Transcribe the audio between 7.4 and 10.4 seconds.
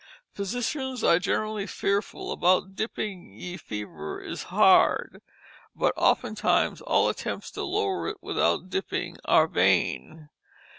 to lower it without diping are vain.